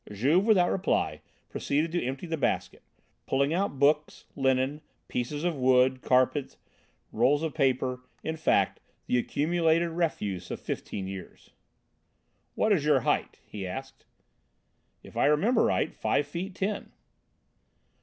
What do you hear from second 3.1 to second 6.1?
pulling out books, linen, pieces of wood,